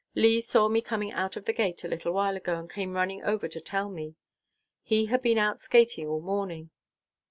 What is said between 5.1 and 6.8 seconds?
been out skating all morning.